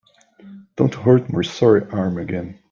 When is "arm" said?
1.91-2.17